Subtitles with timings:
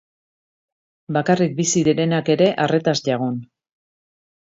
[1.19, 3.41] Bakarrik bizi direnak ere arretaz jagon.